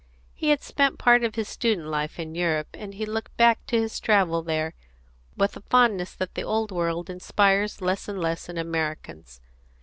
[0.33, 3.79] He had spent part of his student life in Europe, and he looked back to
[3.79, 4.73] his travel there
[5.37, 9.41] with a fondness that the Old World inspires less and less in Americans.